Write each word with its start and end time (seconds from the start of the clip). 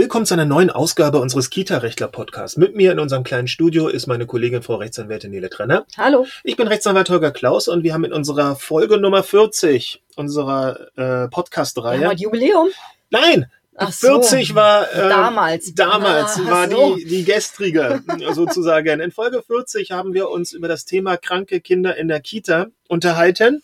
Willkommen 0.00 0.24
zu 0.24 0.32
einer 0.32 0.46
neuen 0.46 0.70
Ausgabe 0.70 1.20
unseres 1.20 1.50
Kita-Rechtler-Podcasts. 1.50 2.56
Mit 2.56 2.74
mir 2.74 2.90
in 2.90 2.98
unserem 2.98 3.22
kleinen 3.22 3.48
Studio 3.48 3.86
ist 3.86 4.06
meine 4.06 4.24
Kollegin 4.24 4.62
Frau 4.62 4.76
Rechtsanwältin 4.76 5.30
Nele 5.30 5.50
Trenner. 5.50 5.84
Hallo. 5.98 6.26
Ich 6.42 6.56
bin 6.56 6.68
Rechtsanwalt 6.68 7.10
Holger 7.10 7.32
Klaus 7.32 7.68
und 7.68 7.82
wir 7.82 7.92
haben 7.92 8.04
in 8.04 8.14
unserer 8.14 8.56
Folge 8.56 8.96
Nummer 8.96 9.22
40 9.22 10.02
unserer 10.16 10.88
äh, 10.96 11.28
Podcast-Reihe. 11.28 12.00
Ja, 12.00 12.12
Jubiläum? 12.12 12.68
Nein, 13.10 13.50
Ach 13.76 13.92
40 13.92 14.48
so. 14.48 14.54
war 14.54 14.90
äh, 14.90 15.06
damals. 15.10 15.74
Damals 15.74 16.38
ah, 16.38 16.50
war 16.50 16.70
so. 16.70 16.96
die 16.96 17.04
die 17.04 17.24
gestrige 17.24 18.02
sozusagen. 18.32 19.00
In 19.00 19.12
Folge 19.12 19.42
40 19.42 19.90
haben 19.90 20.14
wir 20.14 20.30
uns 20.30 20.54
über 20.54 20.68
das 20.68 20.86
Thema 20.86 21.18
kranke 21.18 21.60
Kinder 21.60 21.94
in 21.98 22.08
der 22.08 22.20
Kita 22.20 22.68
unterhalten 22.88 23.62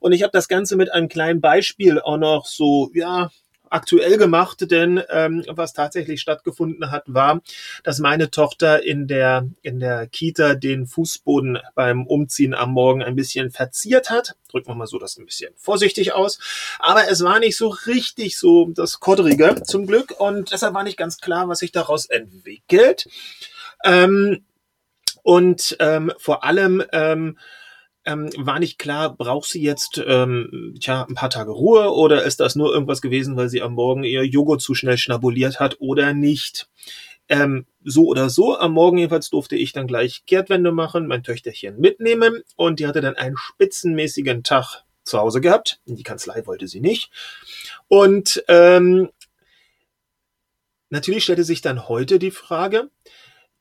und 0.00 0.12
ich 0.12 0.22
habe 0.22 0.32
das 0.32 0.48
Ganze 0.48 0.76
mit 0.76 0.92
einem 0.92 1.08
kleinen 1.08 1.40
Beispiel 1.40 1.98
auch 1.98 2.18
noch 2.18 2.44
so 2.44 2.90
ja 2.92 3.30
aktuell 3.70 4.18
gemacht, 4.18 4.70
denn 4.70 5.02
ähm, 5.10 5.44
was 5.48 5.72
tatsächlich 5.72 6.20
stattgefunden 6.20 6.90
hat, 6.90 7.04
war, 7.06 7.40
dass 7.84 7.98
meine 7.98 8.30
Tochter 8.30 8.84
in 8.84 9.06
der 9.06 9.48
in 9.62 9.80
der 9.80 10.06
Kita 10.06 10.54
den 10.54 10.86
Fußboden 10.86 11.58
beim 11.74 12.06
Umziehen 12.06 12.54
am 12.54 12.72
Morgen 12.72 13.02
ein 13.02 13.16
bisschen 13.16 13.50
verziert 13.50 14.10
hat. 14.10 14.36
Drücken 14.50 14.68
wir 14.68 14.74
mal 14.74 14.86
so 14.86 14.98
das 14.98 15.16
ein 15.18 15.26
bisschen 15.26 15.52
vorsichtig 15.56 16.12
aus. 16.12 16.38
Aber 16.78 17.10
es 17.10 17.22
war 17.22 17.38
nicht 17.38 17.56
so 17.56 17.68
richtig 17.68 18.38
so 18.38 18.70
das 18.74 19.00
Kodrige 19.00 19.62
zum 19.64 19.86
Glück 19.86 20.18
und 20.18 20.52
deshalb 20.52 20.74
war 20.74 20.84
nicht 20.84 20.96
ganz 20.96 21.18
klar, 21.18 21.48
was 21.48 21.60
sich 21.60 21.72
daraus 21.72 22.06
entwickelt. 22.06 23.08
Ähm, 23.84 24.44
und 25.22 25.76
ähm, 25.80 26.12
vor 26.18 26.44
allem 26.44 26.82
ähm, 26.92 27.38
ähm, 28.08 28.30
war 28.38 28.58
nicht 28.58 28.78
klar, 28.78 29.14
braucht 29.14 29.50
sie 29.50 29.62
jetzt 29.62 30.02
ähm, 30.06 30.74
tja, 30.80 31.04
ein 31.06 31.14
paar 31.14 31.28
Tage 31.28 31.50
Ruhe 31.50 31.92
oder 31.92 32.24
ist 32.24 32.40
das 32.40 32.56
nur 32.56 32.72
irgendwas 32.72 33.02
gewesen, 33.02 33.36
weil 33.36 33.50
sie 33.50 33.60
am 33.60 33.74
Morgen 33.74 34.02
ihr 34.02 34.24
Joghurt 34.24 34.62
zu 34.62 34.74
schnell 34.74 34.96
schnabuliert 34.96 35.60
hat 35.60 35.76
oder 35.78 36.14
nicht? 36.14 36.70
Ähm, 37.28 37.66
so 37.84 38.06
oder 38.06 38.30
so, 38.30 38.58
am 38.58 38.72
Morgen 38.72 38.96
jedenfalls 38.96 39.28
durfte 39.28 39.56
ich 39.56 39.72
dann 39.72 39.86
gleich 39.86 40.24
Kehrtwende 40.24 40.72
machen, 40.72 41.06
mein 41.06 41.22
Töchterchen 41.22 41.78
mitnehmen 41.78 42.42
und 42.56 42.80
die 42.80 42.86
hatte 42.86 43.02
dann 43.02 43.16
einen 43.16 43.36
spitzenmäßigen 43.36 44.42
Tag 44.42 44.84
zu 45.04 45.18
Hause 45.18 45.42
gehabt. 45.42 45.78
In 45.84 45.96
die 45.96 46.02
Kanzlei 46.02 46.46
wollte 46.46 46.66
sie 46.66 46.80
nicht. 46.80 47.10
Und 47.88 48.42
ähm, 48.48 49.10
natürlich 50.88 51.24
stellte 51.24 51.44
sich 51.44 51.60
dann 51.60 51.88
heute 51.88 52.18
die 52.18 52.30
Frage, 52.30 52.88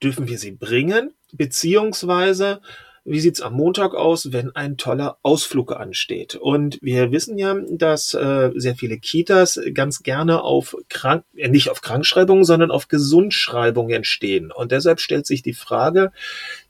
dürfen 0.01 0.29
wir 0.29 0.37
sie 0.37 0.51
bringen? 0.51 1.13
Beziehungsweise 1.33 2.61
wie 3.07 3.21
sieht's 3.21 3.41
am 3.41 3.53
Montag 3.53 3.95
aus, 3.95 4.33
wenn 4.33 4.53
ein 4.53 4.75
toller 4.75 5.17
Ausflug 5.23 5.71
ansteht? 5.71 6.35
Und 6.35 6.77
wir 6.81 7.11
wissen 7.13 7.37
ja, 7.37 7.55
dass 7.69 8.13
äh, 8.13 8.51
sehr 8.55 8.75
viele 8.75 8.99
Kitas 8.99 9.59
ganz 9.73 10.03
gerne 10.03 10.43
auf 10.43 10.75
Krank 10.89 11.23
äh, 11.35 11.47
nicht 11.47 11.69
auf 11.69 11.81
Krankschreibungen, 11.81 12.43
sondern 12.43 12.69
auf 12.69 12.89
Gesundschreibungen 12.89 14.03
stehen. 14.03 14.51
Und 14.51 14.73
deshalb 14.73 14.99
stellt 14.99 15.25
sich 15.25 15.41
die 15.41 15.53
Frage, 15.53 16.11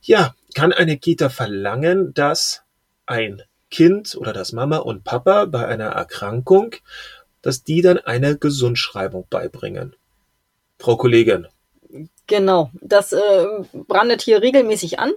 ja, 0.01 0.35
kann 0.53 0.71
eine 0.71 0.97
Kita 0.97 1.29
verlangen, 1.29 2.13
dass 2.13 2.63
ein 3.07 3.41
Kind 3.71 4.15
oder 4.15 4.31
das 4.31 4.53
Mama 4.53 4.77
und 4.77 5.03
Papa 5.03 5.45
bei 5.45 5.65
einer 5.65 5.87
Erkrankung, 5.87 6.75
dass 7.41 7.63
die 7.63 7.81
dann 7.81 7.97
eine 7.97 8.37
Gesundschreibung 8.37 9.25
beibringen? 9.29 9.95
Frau 10.77 10.97
Kollegin. 10.97 11.47
Genau, 12.27 12.69
das 12.81 13.13
äh, 13.13 13.45
brandet 13.73 14.21
hier 14.21 14.41
regelmäßig 14.41 14.99
an. 14.99 15.13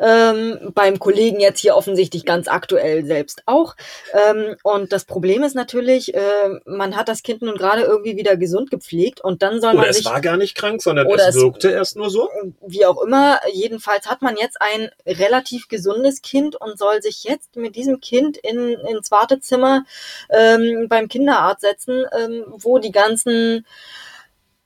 Ähm, 0.00 0.72
beim 0.74 0.98
Kollegen 0.98 1.38
jetzt 1.38 1.60
hier 1.60 1.76
offensichtlich 1.76 2.24
ganz 2.24 2.48
aktuell 2.48 3.04
selbst 3.04 3.42
auch. 3.44 3.76
Ähm, 4.14 4.56
und 4.62 4.90
das 4.90 5.04
Problem 5.04 5.42
ist 5.42 5.54
natürlich, 5.54 6.14
äh, 6.14 6.20
man 6.64 6.96
hat 6.96 7.08
das 7.08 7.22
Kind 7.22 7.42
nun 7.42 7.56
gerade 7.56 7.82
irgendwie 7.82 8.16
wieder 8.16 8.38
gesund 8.38 8.70
gepflegt 8.70 9.20
und 9.20 9.42
dann 9.42 9.60
soll 9.60 9.72
oder 9.74 9.82
man 9.82 9.90
es 9.90 9.98
sich... 9.98 10.06
war 10.06 10.22
gar 10.22 10.38
nicht 10.38 10.54
krank, 10.54 10.80
sondern 10.80 11.06
es 11.06 11.34
wirkte 11.34 11.70
erst 11.70 11.96
nur 11.96 12.08
so? 12.08 12.30
Wie 12.66 12.86
auch 12.86 13.02
immer, 13.02 13.40
jedenfalls 13.52 14.06
hat 14.06 14.22
man 14.22 14.36
jetzt 14.38 14.56
ein 14.62 14.90
relativ 15.06 15.68
gesundes 15.68 16.22
Kind 16.22 16.56
und 16.56 16.78
soll 16.78 17.02
sich 17.02 17.24
jetzt 17.24 17.56
mit 17.56 17.76
diesem 17.76 18.00
Kind 18.00 18.38
in, 18.38 18.70
ins 18.90 19.10
Wartezimmer 19.10 19.84
ähm, 20.30 20.86
beim 20.88 21.08
Kinderarzt 21.08 21.60
setzen, 21.60 22.06
ähm, 22.18 22.44
wo 22.48 22.78
die 22.78 22.92
ganzen 22.92 23.66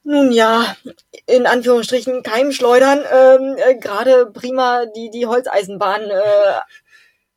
nun 0.09 0.33
ja, 0.33 0.77
in 1.27 1.47
Anführungsstrichen 1.47 2.23
Keimschleudern 2.23 3.01
ähm, 3.01 3.57
äh, 3.59 3.77
gerade 3.77 4.27
prima 4.33 4.87
die, 4.87 5.11
die 5.11 5.27
Holzeisenbahn 5.27 6.03
äh, 6.03 6.61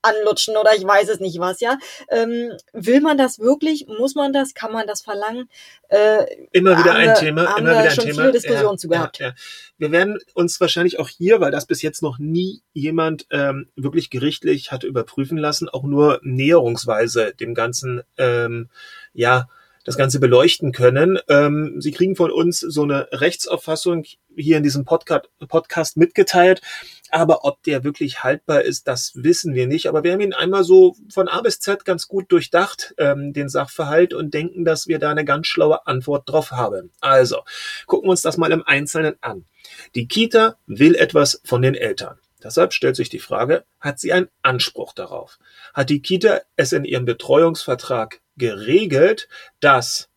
anlutschen 0.01 0.57
oder 0.57 0.75
ich 0.75 0.83
weiß 0.83 1.09
es 1.09 1.19
nicht 1.19 1.39
was, 1.39 1.59
ja. 1.59 1.77
Ähm, 2.09 2.53
will 2.73 3.01
man 3.01 3.17
das 3.17 3.39
wirklich? 3.39 3.87
Muss 3.87 4.15
man 4.15 4.33
das? 4.33 4.53
Kann 4.53 4.71
man 4.71 4.87
das 4.87 5.01
verlangen? 5.01 5.49
Äh, 5.89 6.25
immer 6.51 6.77
wieder 6.77 6.95
ein 6.95 7.09
wir, 7.09 7.15
Thema, 7.15 7.57
immer 7.57 7.71
wir 7.71 7.79
wieder 7.79 7.91
schon 7.91 8.05
ein 8.05 8.11
Thema. 8.11 8.21
Viele 8.21 8.31
Diskussionen 8.31 8.73
ja, 8.73 8.77
zu 8.77 8.87
gehabt. 8.87 9.19
Ja, 9.19 9.27
ja. 9.27 9.33
Wir 9.77 9.91
werden 9.91 10.17
uns 10.33 10.59
wahrscheinlich 10.59 10.99
auch 10.99 11.09
hier, 11.09 11.41
weil 11.41 11.51
das 11.51 11.65
bis 11.65 11.81
jetzt 11.81 12.01
noch 12.01 12.17
nie 12.17 12.61
jemand 12.73 13.27
ähm, 13.31 13.67
wirklich 13.75 14.09
gerichtlich 14.09 14.71
hat 14.71 14.83
überprüfen 14.83 15.37
lassen, 15.37 15.69
auch 15.69 15.83
nur 15.83 16.19
näherungsweise 16.23 17.33
dem 17.33 17.53
ganzen 17.53 18.01
ähm, 18.17 18.69
ja 19.13 19.47
das 19.85 19.97
Ganze 19.97 20.19
beleuchten 20.19 20.71
können. 20.71 21.19
Ähm, 21.27 21.75
Sie 21.79 21.91
kriegen 21.91 22.15
von 22.15 22.31
uns 22.31 22.59
so 22.59 22.83
eine 22.83 23.07
Rechtsauffassung 23.11 24.05
hier 24.35 24.57
in 24.57 24.63
diesem 24.63 24.85
Podcast, 24.85 25.29
Podcast 25.47 25.97
mitgeteilt. 25.97 26.61
Aber 27.09 27.43
ob 27.43 27.61
der 27.63 27.83
wirklich 27.83 28.23
haltbar 28.23 28.61
ist, 28.61 28.87
das 28.87 29.11
wissen 29.15 29.53
wir 29.53 29.67
nicht. 29.67 29.87
Aber 29.87 30.03
wir 30.03 30.13
haben 30.13 30.21
ihn 30.21 30.33
einmal 30.33 30.63
so 30.63 30.95
von 31.09 31.27
A 31.27 31.41
bis 31.41 31.59
Z 31.59 31.83
ganz 31.83 32.07
gut 32.07 32.31
durchdacht, 32.31 32.95
ähm, 32.97 33.33
den 33.33 33.49
Sachverhalt, 33.49 34.13
und 34.13 34.33
denken, 34.33 34.63
dass 34.63 34.87
wir 34.87 34.97
da 34.97 35.11
eine 35.11 35.25
ganz 35.25 35.47
schlaue 35.47 35.85
Antwort 35.87 36.29
drauf 36.29 36.51
haben. 36.51 36.91
Also, 37.01 37.41
gucken 37.85 38.07
wir 38.07 38.11
uns 38.11 38.21
das 38.21 38.37
mal 38.37 38.51
im 38.51 38.63
Einzelnen 38.65 39.15
an. 39.19 39.45
Die 39.93 40.07
Kita 40.07 40.55
will 40.67 40.95
etwas 40.95 41.41
von 41.43 41.61
den 41.61 41.75
Eltern. 41.75 42.17
Deshalb 42.43 42.73
stellt 42.73 42.95
sich 42.95 43.09
die 43.09 43.19
Frage, 43.19 43.65
hat 43.79 43.99
sie 43.99 44.13
einen 44.13 44.29
Anspruch 44.41 44.93
darauf? 44.93 45.39
Hat 45.73 45.89
die 45.89 46.01
Kita 46.01 46.41
es 46.55 46.73
in 46.73 46.85
ihrem 46.85 47.05
Betreuungsvertrag 47.05 48.21
geregelt, 48.37 49.27
dass 49.59 50.09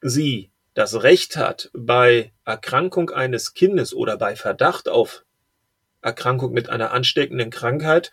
sie 0.00 0.50
das 0.74 1.02
Recht 1.02 1.36
hat, 1.36 1.70
bei 1.72 2.32
Erkrankung 2.44 3.10
eines 3.10 3.54
Kindes 3.54 3.94
oder 3.94 4.16
bei 4.16 4.36
Verdacht 4.36 4.88
auf 4.88 5.24
Erkrankung 6.02 6.52
mit 6.52 6.68
einer 6.68 6.92
ansteckenden 6.92 7.50
Krankheit 7.50 8.12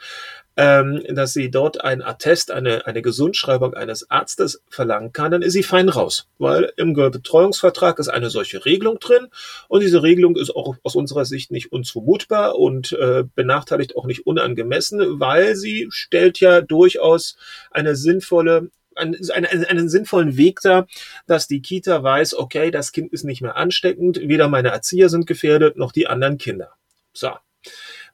ähm, 0.56 1.04
dass 1.10 1.34
sie 1.34 1.50
dort 1.50 1.84
ein 1.84 2.02
Attest, 2.02 2.52
eine, 2.52 2.86
eine 2.86 3.02
Gesundschreibung 3.02 3.74
eines 3.74 4.10
Arztes 4.10 4.62
verlangen 4.70 5.12
kann, 5.12 5.32
dann 5.32 5.42
ist 5.42 5.54
sie 5.54 5.64
fein 5.64 5.90
raus. 5.90 6.28
Weil 6.38 6.72
im 6.78 6.94
Betreuungsvertrag 6.94 8.00
ist 8.00 8.10
eine 8.10 8.30
solche 8.30 8.66
Regelung 8.66 9.00
drin 9.00 9.28
und 9.68 9.82
diese 9.82 10.04
Regelung 10.04 10.36
ist 10.36 10.56
auch 10.56 10.76
aus 10.84 10.96
unserer 10.96 11.26
Sicht 11.26 11.52
nicht 11.52 11.72
unzumutbar 11.72 12.58
und 12.58 12.92
äh, 12.94 13.24
benachteiligt 13.36 13.96
auch 13.96 14.06
nicht 14.06 14.28
unangemessen, 14.28 15.20
weil 15.20 15.56
sie 15.56 15.88
stellt 15.90 16.40
ja 16.40 16.62
durchaus 16.62 17.36
eine 17.72 17.96
sinnvolle 17.96 18.70
einen, 18.96 19.18
einen, 19.32 19.66
einen 19.66 19.90
sinnvollen 19.90 20.38
Weg 20.38 20.60
da, 20.62 20.86
dass 21.26 21.48
die 21.48 21.64
Kita 21.64 22.04
weiß, 22.04 22.36
okay, 22.36 22.70
das 22.70 22.92
Kind 22.92 23.12
ist 23.12 23.24
nicht 23.24 23.42
mehr 23.42 23.56
ansteckend, 23.56 24.20
weder 24.22 24.48
meine 24.50 24.70
Erzieher 24.70 25.10
sind 25.10 25.26
gefährdet, 25.26 25.78
noch 25.78 25.92
die 25.92 26.06
anderen 26.06 26.38
Kinder. 26.38 26.74
So. 27.12 27.32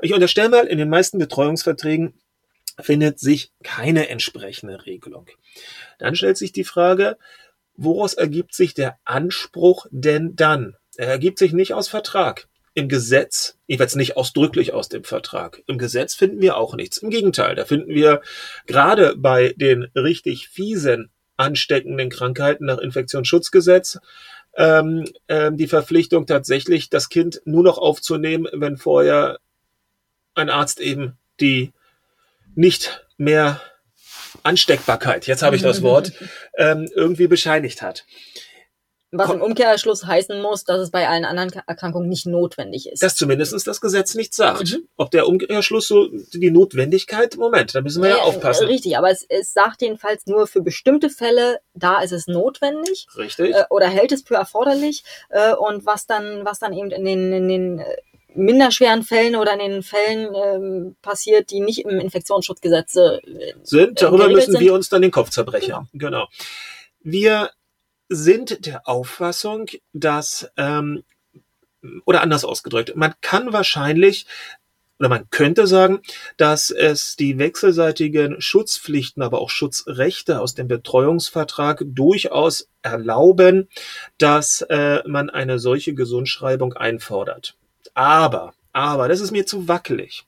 Ich 0.02 0.14
unterstelle 0.14 0.48
mal, 0.48 0.68
in 0.68 0.78
den 0.78 0.90
meisten 0.90 1.18
Betreuungsverträgen 1.18 2.14
findet 2.82 3.20
sich 3.20 3.52
keine 3.64 4.10
entsprechende 4.10 4.86
Regelung. 4.86 5.28
Dann 5.98 6.16
stellt 6.16 6.38
sich 6.38 6.52
die 6.52 6.64
Frage, 6.64 7.18
woraus 7.76 8.14
ergibt 8.14 8.54
sich 8.54 8.74
der 8.74 8.98
Anspruch 9.06 9.86
denn 9.92 10.36
dann? 10.36 10.76
Er 10.98 11.08
ergibt 11.08 11.40
sich 11.40 11.54
nicht 11.54 11.74
aus 11.74 11.88
Vertrag. 11.88 12.48
Im 12.74 12.88
Gesetz, 12.88 13.58
jedenfalls 13.68 13.96
nicht 13.96 14.16
ausdrücklich 14.16 14.74
aus 14.74 14.90
dem 14.90 15.04
Vertrag. 15.04 15.64
Im 15.66 15.78
Gesetz 15.78 16.14
finden 16.14 16.42
wir 16.42 16.56
auch 16.56 16.76
nichts. 16.76 16.98
Im 17.00 17.10
Gegenteil, 17.10 17.56
da 17.56 17.66
finden 17.66 17.90
wir 17.90 18.22
gerade 18.68 19.16
bei 19.18 19.54
den 19.58 19.84
richtig 19.96 20.50
fiesen 20.50 21.10
ansteckenden 21.36 22.10
Krankheiten 22.10 22.66
nach 22.66 22.78
Infektionsschutzgesetz 22.78 24.00
ähm, 24.56 25.06
ähm, 25.28 25.58
die 25.58 25.68
Verpflichtung 25.68 26.25
tatsächlich, 26.25 26.90
das 26.90 27.10
Kind 27.10 27.42
nur 27.46 27.64
noch 27.64 27.78
aufzunehmen, 27.78 28.48
wenn 28.52 28.78
vorher 28.78 29.40
ein 30.36 30.50
Arzt 30.50 30.80
eben 30.80 31.18
die 31.40 31.72
nicht 32.56 33.06
mehr 33.18 33.62
Ansteckbarkeit, 34.44 35.28
jetzt 35.28 35.44
habe 35.44 35.56
ich 35.56 35.62
das 35.62 35.81
Wort, 35.81 36.12
ähm, 36.57 36.90
irgendwie 36.94 37.28
bescheinigt 37.28 37.81
hat. 37.81 38.06
Was 39.12 39.31
im 39.31 39.42
Umkehrschluss 39.42 40.06
heißen 40.06 40.40
muss, 40.40 40.66
dass 40.66 40.80
es 40.80 40.92
bei 40.92 41.07
allen 41.07 41.25
anderen 41.25 41.51
Erkrankungen 41.66 42.07
nicht 42.07 42.28
notwendig 42.28 42.88
ist. 42.88 43.01
Dass 43.01 43.16
zumindest 43.16 43.66
das 43.66 43.81
Gesetz 43.81 44.13
nicht 44.13 44.36
sagt. 44.36 44.72
Mhm. 44.72 44.88
Ob 44.98 45.10
der 45.10 45.28
Umkehrschluss 45.28 45.88
so 45.88 46.10
die 46.34 46.51
Notwendigkeit, 46.51 47.36
Moment, 47.36 47.74
da 47.74 47.81
müssen 47.81 48.04
wir 48.04 48.10
ja, 48.10 48.18
ja 48.18 48.22
aufpassen. 48.22 48.68
Richtig, 48.68 49.00
aber 49.00 49.10
es, 49.10 49.25
es 49.28 49.51
sagt 49.51 49.81
jedenfalls 49.81 50.28
nur 50.28 50.46
für 50.46 50.62
bestimmte 50.62 51.10
Fälle, 51.10 51.60
da 51.74 52.01
ist 52.01 52.12
es 52.12 52.28
notwendig. 52.28 53.07
Richtig. 53.18 53.56
Äh, 53.56 53.63
oder 53.72 53.88
hält 53.88 54.12
es 54.12 54.22
für 54.22 54.36
erforderlich. 54.36 55.04
Äh, 55.30 55.54
und 55.56 55.88
was 55.88 56.06
dann, 56.06 56.46
was 56.46 56.60
dann 56.60 56.74
eben 56.74 56.92
in 56.92 57.04
den, 57.04 57.34
in 57.34 57.48
den 57.48 57.80
äh, 57.80 57.96
minderschweren 58.36 59.04
Fällen 59.04 59.36
oder 59.36 59.54
in 59.54 59.60
den 59.60 59.84
Fällen 59.84 60.34
ähm, 60.36 60.96
passiert, 61.02 61.52
die 61.52 61.60
nicht 61.60 61.80
im 61.80 62.00
Infektionsschutzgesetz 62.00 62.96
äh, 62.96 63.20
sind. 63.64 64.02
Darüber 64.02 64.30
müssen 64.30 64.52
sind. 64.54 64.62
wir 64.62 64.74
uns 64.74 64.90
dann 64.90 65.02
den 65.02 65.12
Kopf 65.12 65.30
zerbrechen. 65.30 65.88
Genau. 65.94 66.10
genau. 66.10 66.28
Wir 67.02 67.50
sind 68.10 68.66
der 68.66 68.88
Auffassung, 68.88 69.68
dass, 69.94 70.52
ähm, 70.58 71.04
oder 72.06 72.22
anders 72.22 72.44
ausgedrückt, 72.44 72.96
man 72.96 73.14
kann 73.22 73.54
wahrscheinlich 73.54 74.26
oder 75.00 75.08
man 75.08 75.30
könnte 75.30 75.66
sagen, 75.66 76.02
dass 76.36 76.72
es 76.72 77.16
die 77.16 77.38
wechselseitigen 77.38 78.42
Schutzpflichten, 78.42 79.24
aber 79.24 79.40
auch 79.40 79.50
Schutzrechte 79.50 80.42
aus 80.42 80.56
dem 80.56 80.68
Betreuungsvertrag 80.68 81.84
durchaus 81.86 82.68
erlauben, 82.82 83.70
dass 84.18 84.62
äh, 84.70 85.02
man 85.08 85.30
eine 85.30 85.58
solche 85.58 85.94
Gesundschreibung 85.94 86.74
einfordert. 86.74 87.56
Aber, 88.00 88.54
aber, 88.72 89.10
das 89.10 89.19
ist 89.19 89.31
mir 89.31 89.46
zu 89.46 89.68
wackelig. 89.68 90.24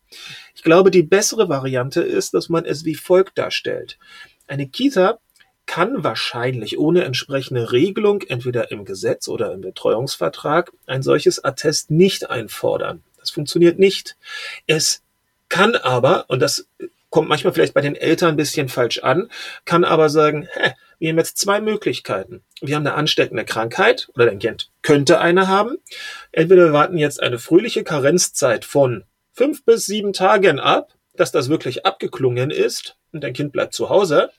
Ich 0.56 0.62
glaube, 0.62 0.92
die 0.92 1.04
bessere 1.04 1.48
Variante 1.48 2.02
ist, 2.02 2.34
dass 2.34 2.50
man 2.50 2.66
es 2.66 2.84
wie 2.84 2.96
folgt 2.96 3.38
darstellt. 3.38 3.98
Eine 4.46 4.68
Kita 4.68 5.20
kann 5.68 6.04
wahrscheinlich 6.04 6.78
ohne 6.78 7.06
entsprechende 7.06 7.72
Regelung, 7.72 8.24
entweder 8.24 8.72
im 8.72 8.84
Gesetz 8.84 9.30
oder 9.30 9.54
im 9.54 9.62
Betreuungsvertrag, 9.62 10.74
ein 10.86 11.02
solches 11.02 11.42
Attest 11.46 11.92
nicht 11.92 12.30
einfordern. 12.30 13.04
Das 13.18 13.30
funktioniert 13.30 13.80
nicht. 13.80 14.18
Es 14.68 15.02
kann 15.48 15.76
aber, 15.76 16.26
und 16.28 16.42
das 16.42 16.68
kommt 17.10 17.30
manchmal 17.30 17.54
vielleicht 17.54 17.74
bei 17.74 17.80
den 17.80 17.96
Eltern 17.96 18.32
ein 18.32 18.36
bisschen 18.36 18.68
falsch 18.68 18.98
an, 18.98 19.30
kann 19.64 19.86
aber 19.86 20.10
sagen, 20.10 20.46
hä, 20.56 20.74
wir 21.02 21.10
haben 21.10 21.18
jetzt 21.18 21.40
zwei 21.40 21.62
Möglichkeiten. 21.62 22.44
Wir 22.62 22.76
haben 22.76 22.86
eine 22.86 22.96
ansteckende 22.96 23.44
Krankheit 23.44 24.10
oder 24.14 24.28
dein 24.28 24.38
Kind 24.38 24.70
könnte 24.84 25.20
eine 25.20 25.48
haben. 25.48 25.78
Entweder 26.32 26.66
wir 26.66 26.74
warten 26.74 26.96
jetzt 27.00 27.24
eine 27.24 27.40
fröhliche 27.40 27.84
Karenzzeit 27.84 28.66
von 28.66 29.04
fünf 29.34 29.66
bis 29.66 29.88
sieben 29.88 30.14
Tagen 30.14 30.60
ab, 30.60 30.94
dass 31.16 31.32
das 31.32 31.50
wirklich 31.50 31.88
abgeklungen 31.88 32.52
ist 32.52 32.98
und 33.12 33.24
dein 33.24 33.34
Kind 33.34 33.52
bleibt 33.52 33.74
zu 33.74 33.90
Hause. 33.90 34.30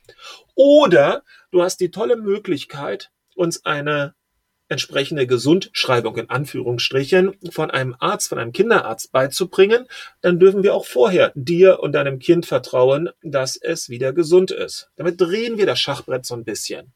Oder 0.55 1.25
du 1.51 1.65
hast 1.65 1.81
die 1.81 1.91
tolle 1.91 2.15
Möglichkeit, 2.15 3.11
uns 3.35 3.65
eine 3.65 4.15
entsprechende 4.73 5.27
Gesundschreibung 5.27 6.17
in 6.17 6.31
Anführungsstrichen 6.31 7.37
von 7.51 7.71
einem 7.71 7.95
Arzt, 8.01 8.29
von 8.29 8.39
einem 8.39 8.53
Kinderarzt 8.53 9.13
beizubringen, 9.13 9.87
dann 10.21 10.41
dürfen 10.41 10.63
wir 10.63 10.75
auch 10.75 10.87
vorher 10.87 11.33
dir 11.35 11.81
und 11.81 11.93
deinem 11.93 12.19
Kind 12.19 12.47
vertrauen, 12.47 13.11
dass 13.23 13.57
es 13.57 13.89
wieder 13.89 14.13
gesund 14.13 14.51
ist. 14.51 14.91
Damit 14.97 15.21
drehen 15.21 15.59
wir 15.59 15.67
das 15.67 15.79
Schachbrett 15.79 16.27
so 16.27 16.35
ein 16.35 16.45
bisschen. 16.45 16.93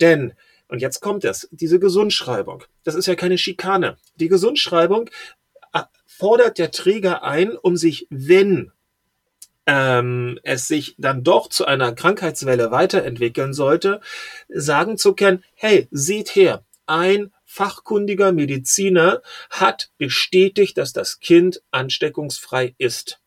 Denn, 0.00 0.32
und 0.68 0.80
jetzt 0.80 1.00
kommt 1.00 1.24
es, 1.24 1.48
diese 1.52 1.78
Gesundschreibung, 1.78 2.64
das 2.82 2.94
ist 2.94 3.06
ja 3.06 3.14
keine 3.14 3.38
Schikane. 3.38 3.96
Die 4.16 4.28
Gesundschreibung 4.28 5.10
äh, 5.72 5.82
fordert 6.06 6.58
der 6.58 6.70
Träger 6.70 7.22
ein, 7.22 7.56
um 7.56 7.76
sich, 7.76 8.06
wenn 8.10 8.72
ähm, 9.66 10.38
es 10.42 10.68
sich 10.68 10.94
dann 10.98 11.24
doch 11.24 11.48
zu 11.48 11.64
einer 11.64 11.92
Krankheitswelle 11.92 12.70
weiterentwickeln 12.70 13.54
sollte, 13.54 14.00
sagen 14.48 14.98
zu 14.98 15.14
können, 15.14 15.42
hey, 15.54 15.88
seht 15.90 16.34
her, 16.34 16.64
ein 16.86 17.32
fachkundiger 17.44 18.32
Mediziner 18.32 19.22
hat 19.48 19.90
bestätigt, 19.96 20.76
dass 20.76 20.92
das 20.92 21.20
Kind 21.20 21.62
ansteckungsfrei 21.70 22.74
ist. 22.78 23.20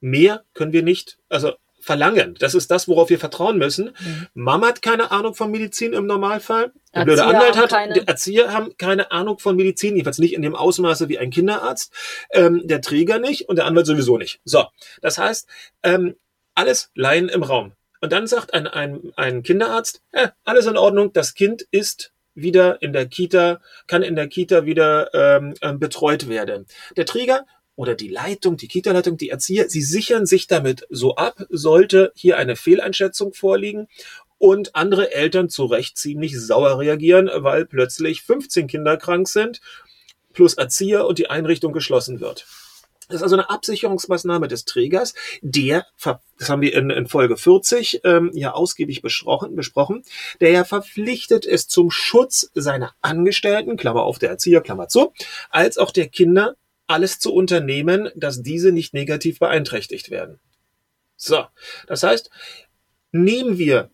Mehr 0.00 0.44
können 0.54 0.72
wir 0.72 0.82
nicht, 0.82 1.18
also 1.28 1.54
verlangen. 1.80 2.36
Das 2.38 2.54
ist 2.54 2.70
das, 2.70 2.88
worauf 2.88 3.10
wir 3.10 3.18
vertrauen 3.18 3.58
müssen. 3.58 3.96
Mhm. 4.00 4.26
Mama 4.34 4.68
hat 4.68 4.82
keine 4.82 5.10
Ahnung 5.10 5.34
von 5.34 5.50
Medizin 5.50 5.92
im 5.92 6.06
Normalfall. 6.06 6.72
Der 6.94 7.04
blöde 7.04 7.24
Anwalt 7.24 7.56
hat, 7.56 7.70
keine. 7.70 7.94
die 7.94 8.06
Erzieher 8.06 8.52
haben 8.52 8.76
keine 8.76 9.10
Ahnung 9.10 9.38
von 9.38 9.56
Medizin, 9.56 9.96
jedenfalls 9.96 10.18
nicht 10.18 10.34
in 10.34 10.42
dem 10.42 10.54
Ausmaße 10.54 11.08
wie 11.08 11.18
ein 11.18 11.30
Kinderarzt. 11.30 11.92
Ähm, 12.32 12.62
der 12.64 12.80
Träger 12.80 13.18
nicht 13.18 13.48
und 13.48 13.56
der 13.56 13.66
Anwalt 13.66 13.86
sowieso 13.86 14.18
nicht. 14.18 14.40
So, 14.44 14.66
das 15.00 15.18
heißt, 15.18 15.48
ähm, 15.82 16.16
alles 16.54 16.90
Laien 16.94 17.28
im 17.28 17.42
Raum. 17.42 17.72
Und 18.00 18.12
dann 18.12 18.26
sagt 18.26 18.54
ein, 18.54 18.66
ein, 18.66 19.12
ein 19.16 19.42
Kinderarzt, 19.42 20.02
äh, 20.12 20.28
alles 20.44 20.66
in 20.66 20.76
Ordnung, 20.76 21.12
das 21.12 21.34
Kind 21.34 21.66
ist 21.70 22.12
wieder 22.34 22.80
in 22.80 22.92
der 22.92 23.06
Kita, 23.06 23.60
kann 23.86 24.02
in 24.02 24.16
der 24.16 24.28
Kita 24.28 24.64
wieder 24.64 25.12
ähm, 25.14 25.54
ähm 25.60 25.78
betreut 25.78 26.28
werden. 26.28 26.66
Der 26.96 27.04
Träger 27.04 27.44
oder 27.80 27.94
die 27.94 28.08
Leitung, 28.08 28.58
die 28.58 28.68
Kita-Leitung, 28.68 29.16
die 29.16 29.30
Erzieher, 29.30 29.70
sie 29.70 29.80
sichern 29.80 30.26
sich 30.26 30.46
damit 30.46 30.86
so 30.90 31.16
ab, 31.16 31.46
sollte 31.48 32.12
hier 32.14 32.36
eine 32.36 32.54
Fehleinschätzung 32.54 33.32
vorliegen 33.32 33.88
und 34.36 34.76
andere 34.76 35.14
Eltern 35.14 35.48
zu 35.48 35.64
Recht 35.64 35.96
ziemlich 35.96 36.38
sauer 36.38 36.78
reagieren, 36.78 37.30
weil 37.32 37.64
plötzlich 37.64 38.20
15 38.20 38.66
Kinder 38.66 38.98
krank 38.98 39.28
sind, 39.28 39.62
plus 40.34 40.54
Erzieher 40.54 41.06
und 41.06 41.18
die 41.18 41.30
Einrichtung 41.30 41.72
geschlossen 41.72 42.20
wird. 42.20 42.46
Das 43.08 43.16
ist 43.16 43.22
also 43.22 43.36
eine 43.36 43.48
Absicherungsmaßnahme 43.48 44.46
des 44.46 44.66
Trägers, 44.66 45.14
der, 45.40 45.86
das 46.38 46.50
haben 46.50 46.60
wir 46.60 46.74
in, 46.74 46.90
in 46.90 47.06
Folge 47.06 47.38
40 47.38 48.02
ähm, 48.04 48.30
ja 48.34 48.52
ausgiebig 48.52 49.00
besprochen, 49.00 49.56
besprochen, 49.56 50.04
der 50.40 50.50
ja 50.50 50.64
verpflichtet 50.64 51.46
ist 51.46 51.70
zum 51.70 51.90
Schutz 51.90 52.50
seiner 52.54 52.92
Angestellten, 53.00 53.78
Klammer 53.78 54.02
auf 54.02 54.18
der 54.18 54.28
Erzieher, 54.28 54.60
Klammer 54.60 54.88
zu, 54.88 55.14
als 55.48 55.78
auch 55.78 55.92
der 55.92 56.08
Kinder 56.08 56.56
alles 56.90 57.18
zu 57.18 57.32
unternehmen, 57.32 58.10
dass 58.14 58.42
diese 58.42 58.72
nicht 58.72 58.94
negativ 58.94 59.38
beeinträchtigt 59.38 60.10
werden. 60.10 60.40
So, 61.16 61.44
das 61.86 62.02
heißt, 62.02 62.30
nehmen 63.12 63.58
wir 63.58 63.90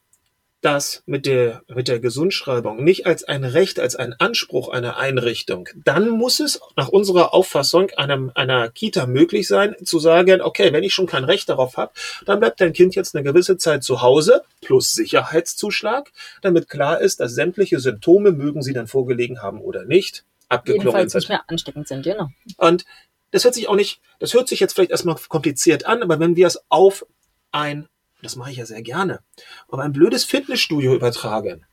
das 0.67 1.03
mit 1.07 1.27
der, 1.27 1.63
mit 1.69 1.87
der 1.87 2.01
Gesundschreibung 2.01 2.83
nicht 2.83 3.07
als 3.07 3.23
ein 3.23 3.45
Recht, 3.45 3.79
als 3.79 3.95
ein 3.95 4.15
Anspruch 4.15 4.69
einer 4.69 4.97
Einrichtung, 4.97 5.69
dann 5.85 6.09
muss 6.09 6.41
es 6.41 6.61
nach 6.77 6.89
unserer 6.89 7.35
Auffassung 7.35 7.91
einem, 7.91 8.33
einer 8.35 8.71
Kita 8.71 9.07
möglich 9.07 9.47
sein, 9.47 9.77
zu 9.85 9.99
sagen, 9.99 10.41
okay, 10.41 10.73
wenn 10.73 10.83
ich 10.83 10.93
schon 10.93 11.07
kein 11.07 11.25
Recht 11.25 11.49
darauf 11.49 11.77
habe, 11.77 11.93
dann 12.25 12.41
bleibt 12.41 12.61
dein 12.61 12.73
Kind 12.73 12.97
jetzt 12.97 13.15
eine 13.15 13.23
gewisse 13.23 13.59
Zeit 13.59 13.85
zu 13.85 14.03
Hause 14.03 14.43
plus 14.61 14.93
Sicherheitszuschlag, 14.93 16.11
damit 16.43 16.69
klar 16.69 17.01
ist, 17.01 17.21
dass 17.21 17.35
sämtliche 17.35 17.79
Symptome, 17.79 18.33
mögen 18.33 18.63
sie 18.63 18.73
dann 18.73 18.89
vorgelegen 18.89 19.43
haben 19.43 19.61
oder 19.61 19.85
nicht, 19.85 20.25
abgeklungen 20.49 21.09
sind. 21.09 21.21
nicht 21.21 21.29
mehr 21.29 21.45
ansteckend 21.49 21.89
sind, 21.89 22.03
genau. 22.03 22.29
Und 22.57 22.85
das 23.31 23.45
hört 23.45 23.55
sich 23.55 23.69
auch 23.69 23.75
nicht, 23.75 24.01
das 24.19 24.35
hört 24.35 24.49
sich 24.49 24.61
jetzt 24.61 24.75
vielleicht 24.75 24.91
erstmal 24.91 25.17
kompliziert 25.29 25.87
an, 25.87 26.03
aber 26.03 26.21
wenn 26.21 26.37
wir 26.37 26.47
es 26.47 26.61
auf 26.69 27.07
ein, 27.53 27.89
das 28.23 28.37
mache 28.37 28.51
ich 28.51 28.57
ja 28.57 28.67
sehr 28.67 28.83
gerne, 28.83 29.21
auf 29.69 29.79
ein 29.79 29.93
blödes 29.93 30.25
Fitnessstudio 30.25 30.95
übertragen, 30.95 31.67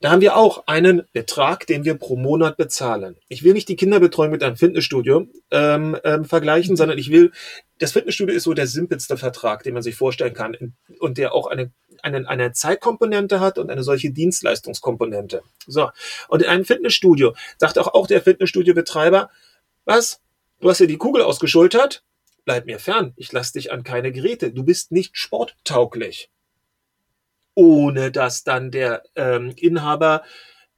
da 0.00 0.10
haben 0.10 0.20
wir 0.20 0.36
auch 0.36 0.66
einen 0.66 1.02
Betrag, 1.12 1.66
den 1.66 1.84
wir 1.84 1.94
pro 1.94 2.16
Monat 2.16 2.58
bezahlen. 2.58 3.16
Ich 3.28 3.42
will 3.42 3.54
nicht 3.54 3.68
die 3.68 3.76
Kinderbetreuung 3.76 4.30
mit 4.30 4.42
einem 4.42 4.56
Fitnessstudio 4.56 5.26
ähm, 5.50 5.96
ähm, 6.04 6.24
vergleichen, 6.26 6.72
mhm. 6.72 6.76
sondern 6.76 6.98
ich 6.98 7.10
will, 7.10 7.32
das 7.78 7.92
Fitnessstudio 7.92 8.34
ist 8.34 8.44
so 8.44 8.52
der 8.52 8.66
simpelste 8.66 9.16
Vertrag, 9.16 9.62
den 9.62 9.72
man 9.72 9.82
sich 9.82 9.96
vorstellen 9.96 10.34
kann 10.34 10.74
und 10.98 11.18
der 11.18 11.34
auch 11.34 11.46
eine, 11.46 11.72
eine, 12.06 12.28
eine 12.28 12.52
Zeitkomponente 12.52 13.40
hat 13.40 13.58
und 13.58 13.70
eine 13.70 13.82
solche 13.82 14.10
Dienstleistungskomponente. 14.10 15.42
So, 15.66 15.90
und 16.28 16.42
in 16.42 16.48
einem 16.48 16.64
Fitnessstudio 16.64 17.34
sagt 17.58 17.78
auch, 17.78 17.92
auch 17.94 18.06
der 18.06 18.22
Fitnessstudio-Betreiber, 18.22 19.28
was, 19.84 20.20
du 20.60 20.70
hast 20.70 20.80
dir 20.80 20.86
die 20.86 20.96
Kugel 20.96 21.22
ausgeschultert? 21.22 22.04
Bleib 22.44 22.66
mir 22.66 22.78
fern, 22.78 23.12
ich 23.16 23.32
lass 23.32 23.52
dich 23.52 23.72
an 23.72 23.82
keine 23.82 24.12
Geräte, 24.12 24.52
du 24.52 24.62
bist 24.62 24.92
nicht 24.92 25.16
sporttauglich 25.16 26.30
ohne 27.56 28.12
dass 28.12 28.44
dann 28.44 28.70
der 28.70 29.02
ähm, 29.16 29.52
Inhaber 29.56 30.22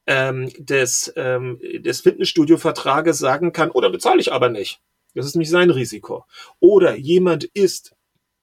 ähm, 0.06 0.50
des, 0.56 1.12
ähm, 1.16 1.60
des 1.60 2.00
Fitnessstudio-Vertrages 2.00 3.18
sagen 3.18 3.52
kann, 3.52 3.70
oder 3.70 3.88
oh, 3.88 3.92
bezahle 3.92 4.20
ich 4.20 4.32
aber 4.32 4.48
nicht. 4.48 4.80
Das 5.14 5.26
ist 5.26 5.34
nicht 5.34 5.50
sein 5.50 5.70
Risiko. 5.70 6.24
Oder 6.60 6.96
jemand 6.96 7.44
ist 7.44 7.94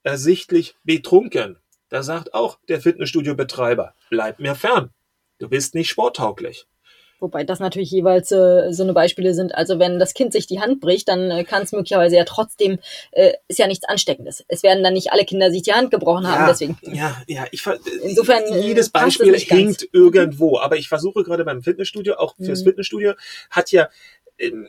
ersichtlich 0.02 0.76
betrunken. 0.84 1.58
Da 1.88 2.02
sagt 2.02 2.34
auch 2.34 2.58
der 2.68 2.80
Fitnessstudio-Betreiber, 2.80 3.94
bleib 4.10 4.38
mir 4.38 4.54
fern. 4.54 4.90
Du 5.38 5.48
bist 5.48 5.74
nicht 5.74 5.88
sporttauglich. 5.88 6.66
Wobei 7.18 7.44
das 7.44 7.60
natürlich 7.60 7.90
jeweils 7.90 8.30
äh, 8.30 8.72
so 8.72 8.82
eine 8.82 8.92
Beispiele 8.92 9.32
sind. 9.32 9.54
Also 9.54 9.78
wenn 9.78 9.98
das 9.98 10.12
Kind 10.12 10.32
sich 10.32 10.46
die 10.46 10.60
Hand 10.60 10.80
bricht, 10.80 11.08
dann 11.08 11.30
äh, 11.30 11.44
kann 11.44 11.62
es 11.62 11.72
möglicherweise 11.72 12.16
ja 12.16 12.24
trotzdem, 12.24 12.78
äh, 13.12 13.32
ist 13.48 13.58
ja 13.58 13.66
nichts 13.66 13.88
Ansteckendes. 13.88 14.44
Es 14.48 14.62
werden 14.62 14.84
dann 14.84 14.92
nicht 14.92 15.12
alle 15.12 15.24
Kinder 15.24 15.50
sich 15.50 15.62
die 15.62 15.72
Hand 15.72 15.90
gebrochen 15.90 16.24
ja, 16.24 16.30
haben, 16.30 16.46
deswegen. 16.46 16.76
Ja, 16.82 17.16
ja, 17.26 17.46
ich 17.52 17.64
insofern 18.02 18.42
äh, 18.44 18.60
jedes 18.60 18.90
Beispiel 18.90 19.34
hinkt 19.34 19.80
ganz. 19.80 19.86
irgendwo. 19.92 20.58
Aber 20.58 20.76
ich 20.76 20.88
versuche 20.88 21.22
gerade 21.22 21.44
beim 21.44 21.62
Fitnessstudio, 21.62 22.16
auch 22.16 22.34
fürs 22.36 22.60
mhm. 22.60 22.66
Fitnessstudio, 22.66 23.14
hat 23.50 23.72
ja 23.72 23.88
ähm, 24.38 24.68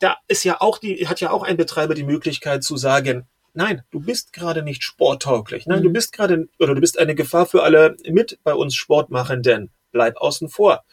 da 0.00 0.16
ist 0.28 0.44
ja 0.44 0.60
auch 0.60 0.78
die, 0.78 1.06
hat 1.06 1.20
ja 1.20 1.30
auch 1.30 1.42
ein 1.42 1.56
Betreiber 1.56 1.94
die 1.94 2.04
Möglichkeit 2.04 2.62
zu 2.62 2.76
sagen, 2.76 3.26
nein, 3.52 3.82
du 3.90 4.00
bist 4.00 4.32
gerade 4.32 4.62
nicht 4.62 4.82
sporttauglich. 4.82 5.66
Nein, 5.66 5.80
mhm. 5.80 5.84
du 5.84 5.90
bist 5.90 6.12
gerade, 6.12 6.48
oder 6.58 6.74
du 6.74 6.80
bist 6.80 6.98
eine 6.98 7.14
Gefahr 7.14 7.46
für 7.46 7.62
alle 7.62 7.96
mit 8.08 8.38
bei 8.44 8.54
uns 8.54 8.74
Sportmachenden. 8.74 9.70
Bleib 9.92 10.16
außen 10.16 10.48
vor. 10.48 10.84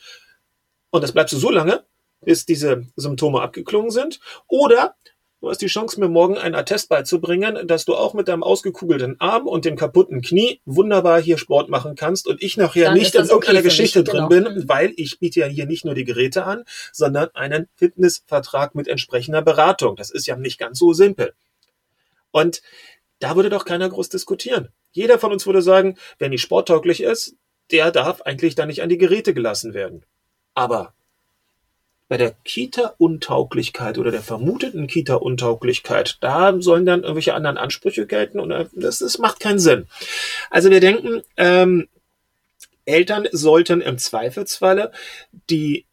Und 0.89 1.03
das 1.03 1.11
bleibst 1.11 1.33
du 1.33 1.37
so 1.37 1.49
lange, 1.49 1.83
bis 2.21 2.45
diese 2.45 2.87
Symptome 2.95 3.41
abgeklungen 3.41 3.91
sind. 3.91 4.19
Oder 4.47 4.95
du 5.41 5.49
hast 5.49 5.61
die 5.61 5.67
Chance, 5.67 5.99
mir 5.99 6.07
morgen 6.07 6.37
einen 6.37 6.55
Attest 6.55 6.89
beizubringen, 6.89 7.67
dass 7.67 7.85
du 7.85 7.95
auch 7.95 8.13
mit 8.13 8.27
deinem 8.27 8.43
ausgekugelten 8.43 9.19
Arm 9.19 9.47
und 9.47 9.65
dem 9.65 9.75
kaputten 9.75 10.21
Knie 10.21 10.61
wunderbar 10.65 11.21
hier 11.21 11.37
Sport 11.37 11.69
machen 11.69 11.95
kannst 11.95 12.27
und 12.27 12.41
ich 12.41 12.57
nachher 12.57 12.85
Dann 12.85 12.93
nicht 12.95 13.13
in 13.13 13.25
irgendeiner 13.25 13.59
okay 13.59 13.63
Geschichte 13.63 13.99
mich, 13.99 14.09
drin 14.09 14.29
genau. 14.29 14.29
bin, 14.29 14.43
mhm. 14.43 14.69
weil 14.69 14.93
ich 14.95 15.19
biete 15.19 15.41
ja 15.41 15.47
hier 15.47 15.65
nicht 15.65 15.85
nur 15.85 15.93
die 15.93 16.05
Geräte 16.05 16.45
an, 16.45 16.63
sondern 16.91 17.29
einen 17.33 17.67
Fitnessvertrag 17.75 18.73
mit 18.73 18.87
entsprechender 18.87 19.41
Beratung. 19.41 19.95
Das 19.95 20.09
ist 20.09 20.25
ja 20.25 20.35
nicht 20.35 20.57
ganz 20.57 20.79
so 20.79 20.93
simpel. 20.93 21.33
Und 22.35 22.61
da 23.19 23.37
würde 23.37 23.49
doch 23.49 23.63
keiner 23.63 23.87
groß 23.87 24.09
diskutieren. 24.09 24.67
Jeder 24.91 25.19
von 25.19 25.31
uns 25.31 25.45
würde 25.45 25.61
sagen, 25.61 25.95
wenn 26.19 26.31
die 26.31 26.37
sporttauglich 26.37 27.01
ist, 27.01 27.37
der 27.71 27.91
darf 27.91 28.23
eigentlich 28.23 28.55
da 28.55 28.65
nicht 28.65 28.81
an 28.81 28.89
die 28.89 28.97
Geräte 28.97 29.33
gelassen 29.33 29.73
werden. 29.73 30.03
Aber 30.53 30.93
bei 32.09 32.17
der 32.17 32.35
Kita-Untauglichkeit 32.43 33.97
oder 33.97 34.11
der 34.11 34.21
vermuteten 34.21 34.87
Kita-Untauglichkeit, 34.87 36.17
da 36.19 36.53
sollen 36.59 36.85
dann 36.85 37.03
irgendwelche 37.03 37.35
anderen 37.35 37.57
Ansprüche 37.57 38.05
gelten 38.05 38.41
und 38.41 38.51
äh, 38.51 38.65
das, 38.73 38.99
das 38.99 39.17
macht 39.17 39.39
keinen 39.39 39.59
Sinn. 39.59 39.87
Also 40.49 40.69
wir 40.69 40.81
denken, 40.81 41.21
ähm, 41.37 41.87
Eltern 42.83 43.29
sollten 43.31 43.79
im 43.79 43.97
Zweifelsfalle 43.97 44.91
die 45.49 45.85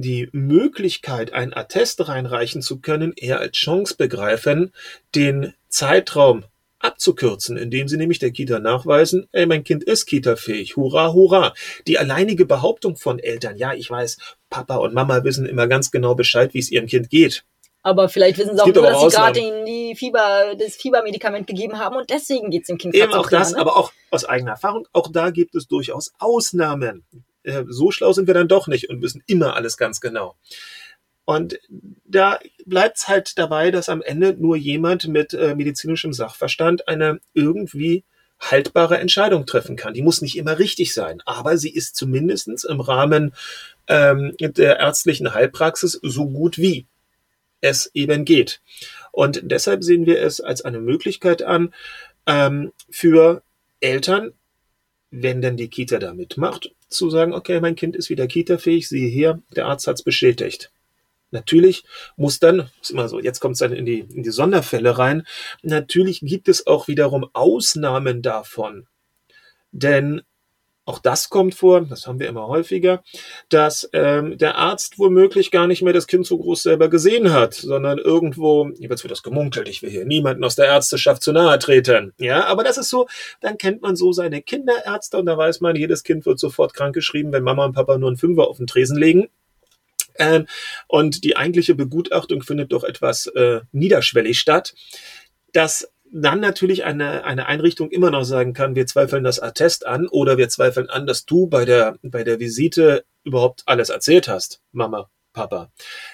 die 0.00 0.28
Möglichkeit, 0.32 1.32
ein 1.32 1.52
Attest 1.52 2.06
reinreichen 2.08 2.62
zu 2.62 2.80
können, 2.80 3.12
eher 3.16 3.40
als 3.40 3.56
Chance 3.56 3.96
begreifen, 3.96 4.72
den 5.14 5.54
Zeitraum 5.68 6.44
abzukürzen, 6.80 7.56
indem 7.56 7.88
sie 7.88 7.96
nämlich 7.96 8.20
der 8.20 8.30
Kita 8.30 8.60
nachweisen, 8.60 9.26
ey, 9.32 9.46
mein 9.46 9.64
Kind 9.64 9.82
ist 9.82 10.06
Kita-fähig, 10.06 10.76
hurra, 10.76 11.12
hurra. 11.12 11.54
Die 11.86 11.98
alleinige 11.98 12.46
Behauptung 12.46 12.96
von 12.96 13.18
Eltern, 13.18 13.56
ja, 13.56 13.74
ich 13.74 13.90
weiß, 13.90 14.18
Papa 14.50 14.76
und 14.76 14.94
Mama 14.94 15.24
wissen 15.24 15.46
immer 15.46 15.66
ganz 15.66 15.90
genau 15.90 16.14
Bescheid, 16.14 16.54
wie 16.54 16.60
es 16.60 16.70
ihrem 16.70 16.86
Kind 16.86 17.10
geht. 17.10 17.44
Aber 17.82 18.08
vielleicht 18.08 18.38
wissen 18.38 18.56
sie 18.56 18.62
auch 18.62 18.66
nur, 18.66 18.82
dass 18.82 19.00
sie 19.00 19.08
gerade 19.08 19.40
ihnen 19.40 19.64
die 19.64 19.94
Fieber, 19.96 20.54
das 20.58 20.76
Fiebermedikament 20.76 21.46
gegeben 21.46 21.78
haben 21.78 21.96
und 21.96 22.10
deswegen 22.10 22.50
geht 22.50 22.62
es 22.62 22.66
dem 22.66 22.78
Kind 22.78 22.94
Eben 22.94 23.12
auch 23.14 23.30
das, 23.30 23.52
ne? 23.52 23.58
aber 23.58 23.76
auch 23.76 23.92
aus 24.10 24.24
eigener 24.24 24.52
Erfahrung, 24.52 24.86
auch 24.92 25.10
da 25.10 25.30
gibt 25.30 25.54
es 25.54 25.66
durchaus 25.66 26.12
Ausnahmen. 26.18 27.04
Äh, 27.48 27.64
so 27.68 27.90
schlau 27.90 28.12
sind 28.12 28.26
wir 28.26 28.34
dann 28.34 28.48
doch 28.48 28.68
nicht 28.68 28.90
und 28.90 29.02
wissen 29.02 29.22
immer 29.26 29.56
alles 29.56 29.76
ganz 29.76 30.00
genau. 30.00 30.36
Und 31.24 31.60
da 32.06 32.38
bleibt 32.64 32.98
es 32.98 33.08
halt 33.08 33.38
dabei, 33.38 33.70
dass 33.70 33.90
am 33.90 34.00
Ende 34.00 34.34
nur 34.38 34.56
jemand 34.56 35.08
mit 35.08 35.34
äh, 35.34 35.54
medizinischem 35.54 36.12
Sachverstand 36.12 36.88
eine 36.88 37.20
irgendwie 37.34 38.04
haltbare 38.40 38.98
Entscheidung 38.98 39.44
treffen 39.46 39.76
kann. 39.76 39.94
Die 39.94 40.02
muss 40.02 40.22
nicht 40.22 40.38
immer 40.38 40.58
richtig 40.58 40.94
sein, 40.94 41.20
aber 41.26 41.58
sie 41.58 41.70
ist 41.70 41.96
zumindestens 41.96 42.64
im 42.64 42.80
Rahmen 42.80 43.34
ähm, 43.88 44.34
der 44.38 44.78
ärztlichen 44.78 45.34
Heilpraxis 45.34 45.98
so 46.02 46.28
gut 46.28 46.56
wie 46.56 46.86
es 47.60 47.90
eben 47.94 48.24
geht. 48.24 48.60
Und 49.12 49.40
deshalb 49.44 49.82
sehen 49.82 50.06
wir 50.06 50.22
es 50.22 50.40
als 50.40 50.62
eine 50.62 50.78
Möglichkeit 50.78 51.42
an, 51.42 51.74
ähm, 52.26 52.72
für 52.88 53.42
Eltern, 53.80 54.32
wenn 55.10 55.40
denn 55.40 55.56
die 55.56 55.68
Kita 55.68 55.98
da 55.98 56.14
mitmacht, 56.14 56.74
zu 56.88 57.10
sagen, 57.10 57.32
okay, 57.32 57.60
mein 57.60 57.76
Kind 57.76 57.96
ist 57.96 58.10
wieder 58.10 58.26
Kita-fähig, 58.26 58.88
siehe 58.88 59.08
hier, 59.08 59.42
der 59.54 59.66
Arzt 59.66 59.86
hat 59.86 59.96
es 59.96 60.02
bestätigt. 60.02 60.70
Natürlich 61.30 61.84
muss 62.16 62.38
dann, 62.38 62.70
ist 62.80 62.90
immer 62.90 63.08
so, 63.08 63.20
jetzt 63.20 63.40
kommt 63.40 63.54
es 63.54 63.58
dann 63.58 63.72
in 63.72 63.84
die, 63.84 64.00
in 64.00 64.22
die 64.22 64.30
Sonderfälle 64.30 64.96
rein, 64.96 65.26
natürlich 65.62 66.20
gibt 66.20 66.48
es 66.48 66.66
auch 66.66 66.88
wiederum 66.88 67.28
Ausnahmen 67.34 68.22
davon. 68.22 68.86
Denn 69.70 70.22
auch 70.88 70.98
das 70.98 71.28
kommt 71.28 71.54
vor, 71.54 71.82
das 71.82 72.06
haben 72.06 72.18
wir 72.18 72.28
immer 72.28 72.48
häufiger, 72.48 73.02
dass 73.50 73.90
ähm, 73.92 74.38
der 74.38 74.56
Arzt 74.56 74.98
womöglich 74.98 75.50
gar 75.50 75.66
nicht 75.66 75.82
mehr 75.82 75.92
das 75.92 76.06
Kind 76.06 76.26
so 76.26 76.38
groß 76.38 76.62
selber 76.62 76.88
gesehen 76.88 77.30
hat, 77.30 77.52
sondern 77.52 77.98
irgendwo, 77.98 78.70
jetzt 78.78 79.04
wird 79.04 79.10
das 79.10 79.22
gemunkelt, 79.22 79.68
ich 79.68 79.82
will 79.82 79.90
hier 79.90 80.06
niemanden 80.06 80.42
aus 80.44 80.56
der 80.56 80.64
Ärzteschaft 80.64 81.22
zu 81.22 81.32
nahe 81.32 81.58
treten. 81.58 82.14
Ja, 82.18 82.46
aber 82.46 82.64
das 82.64 82.78
ist 82.78 82.88
so, 82.88 83.06
dann 83.42 83.58
kennt 83.58 83.82
man 83.82 83.96
so 83.96 84.12
seine 84.12 84.40
Kinderärzte 84.40 85.18
und 85.18 85.26
da 85.26 85.36
weiß 85.36 85.60
man, 85.60 85.76
jedes 85.76 86.04
Kind 86.04 86.24
wird 86.24 86.38
sofort 86.38 86.72
krankgeschrieben, 86.72 87.32
wenn 87.32 87.44
Mama 87.44 87.66
und 87.66 87.74
Papa 87.74 87.98
nur 87.98 88.08
einen 88.08 88.16
Fünfer 88.16 88.48
auf 88.48 88.56
den 88.56 88.66
Tresen 88.66 88.96
legen. 88.96 89.28
Ähm, 90.18 90.46
und 90.86 91.22
die 91.22 91.36
eigentliche 91.36 91.74
Begutachtung 91.74 92.42
findet 92.42 92.72
doch 92.72 92.82
etwas 92.82 93.26
äh, 93.26 93.60
niederschwellig 93.72 94.40
statt. 94.40 94.74
Das 95.52 95.92
dann 96.12 96.40
natürlich 96.40 96.84
eine, 96.84 97.24
eine 97.24 97.46
Einrichtung 97.46 97.90
immer 97.90 98.10
noch 98.10 98.24
sagen 98.24 98.52
kann, 98.52 98.74
wir 98.74 98.86
zweifeln 98.86 99.24
das 99.24 99.40
Attest 99.40 99.86
an 99.86 100.08
oder 100.08 100.38
wir 100.38 100.48
zweifeln 100.48 100.88
an, 100.90 101.06
dass 101.06 101.24
du 101.26 101.46
bei 101.46 101.64
der, 101.64 101.96
bei 102.02 102.24
der 102.24 102.40
Visite 102.40 103.04
überhaupt 103.24 103.62
alles 103.66 103.90
erzählt 103.90 104.28
hast, 104.28 104.60
Mama, 104.72 105.10
Papa. 105.32 105.70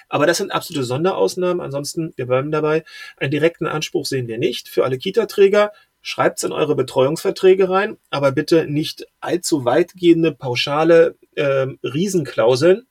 Aber 0.09 0.27
das 0.27 0.37
sind 0.37 0.51
absolute 0.51 0.83
Sonderausnahmen. 0.85 1.61
Ansonsten, 1.61 2.13
wir 2.15 2.25
bleiben 2.25 2.51
dabei. 2.51 2.83
Einen 3.17 3.31
direkten 3.31 3.67
Anspruch 3.67 4.05
sehen 4.05 4.27
wir 4.27 4.37
nicht. 4.37 4.69
Für 4.69 4.83
alle 4.83 4.97
Kita-Träger 4.97 5.71
schreibt's 6.01 6.43
in 6.43 6.51
eure 6.51 6.75
Betreuungsverträge 6.75 7.67
rein, 7.67 7.97
aber 8.11 8.31
bitte 8.31 8.67
nicht 8.67 9.07
allzu 9.21 9.65
weitgehende, 9.65 10.31
pauschale 10.31 11.17
äh, 11.35 11.65
Riesenklauseln, 11.83 12.85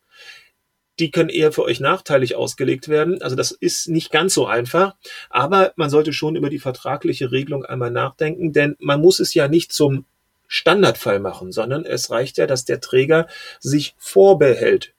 die 0.99 1.11
können 1.11 1.29
eher 1.29 1.53
für 1.53 1.63
euch 1.63 1.81
nachteilig 1.81 2.37
ausgelegt 2.37 2.89
werden. 2.89 3.21
Also 3.23 3.37
das 3.37 3.51
ist 3.51 3.89
nicht 3.89 4.11
ganz 4.11 4.35
so 4.35 4.47
einfach, 4.47 4.95
aber 5.31 5.73
man 5.77 5.91
sollte 5.91 6.13
schon 6.13 6.37
über 6.37 6.51
die 6.51 6.59
vertragliche 6.59 7.33
Regelung 7.33 7.65
einmal 7.65 7.91
nachdenken, 7.91 8.53
denn 8.53 8.77
man 8.79 9.01
muss 9.01 9.21
es 9.21 9.35
ja 9.35 9.49
nicht 9.49 9.73
zum 9.73 10.05
Standardfall 10.47 11.21
machen, 11.21 11.53
sondern 11.53 11.85
es 11.85 12.11
reicht 12.11 12.39
ja, 12.39 12.47
dass 12.47 12.65
der 12.65 12.81
Träger 12.81 13.27
sich 13.61 13.95
vorbehält, 13.99 14.93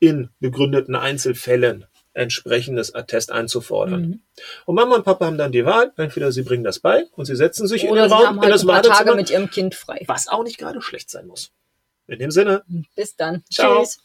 in 0.00 0.28
begründeten 0.40 0.96
Einzelfällen 0.96 1.86
entsprechendes 2.12 2.94
Attest 2.94 3.32
einzufordern. 3.32 4.02
Mhm. 4.02 4.20
Und 4.66 4.74
Mama 4.76 4.96
und 4.96 5.04
Papa 5.04 5.26
haben 5.26 5.38
dann 5.38 5.52
die 5.52 5.64
Wahl, 5.64 5.92
entweder 5.96 6.30
sie 6.32 6.42
bringen 6.42 6.64
das 6.64 6.78
bei 6.78 7.06
und 7.12 7.24
sie 7.24 7.36
setzen 7.36 7.66
sich 7.66 7.88
Oder 7.88 8.04
in 8.04 8.08
den 8.08 8.12
Raum, 8.12 8.24
Raum, 8.26 8.36
halt 8.36 8.44
in 8.44 8.50
das 8.50 8.62
ein 8.62 8.68
paar 8.68 8.82
Tage 8.82 9.14
mit 9.14 9.30
ihrem 9.30 9.50
Kind 9.50 9.74
frei. 9.74 10.02
was 10.06 10.28
auch 10.28 10.44
nicht 10.44 10.58
gerade 10.58 10.80
schlecht 10.80 11.10
sein 11.10 11.26
muss. 11.26 11.50
In 12.06 12.18
dem 12.18 12.30
Sinne. 12.30 12.62
Bis 12.94 13.16
dann. 13.16 13.42
Ciao. 13.50 13.80
Tschüss. 13.80 13.98